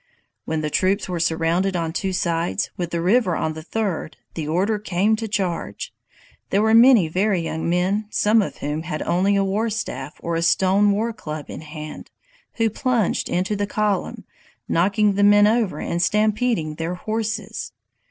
"When 0.45 0.61
the 0.61 0.71
troops 0.71 1.07
were 1.07 1.19
surrounded 1.19 1.75
on 1.75 1.93
two 1.93 2.11
sides, 2.11 2.71
with 2.75 2.89
the 2.89 3.03
river 3.03 3.35
on 3.35 3.53
the 3.53 3.61
third, 3.61 4.17
the 4.33 4.47
order 4.47 4.79
came 4.79 5.15
to 5.17 5.27
charge! 5.27 5.93
There 6.49 6.63
were 6.63 6.73
many 6.73 7.07
very 7.07 7.41
young 7.41 7.69
men, 7.69 8.07
some 8.09 8.41
of 8.41 8.57
whom 8.57 8.81
had 8.81 9.03
only 9.03 9.35
a 9.35 9.43
war 9.43 9.69
staff 9.69 10.15
or 10.19 10.33
a 10.35 10.41
stone 10.41 10.89
war 10.91 11.13
club 11.13 11.51
in 11.51 11.61
hand, 11.61 12.09
who 12.53 12.67
plunged 12.71 13.29
into 13.29 13.55
the 13.55 13.67
column, 13.67 14.23
knocking 14.67 15.13
the 15.13 15.23
men 15.23 15.45
over 15.45 15.79
and 15.79 16.01
stampeding 16.01 16.77
their 16.77 16.95
horses. 16.95 17.71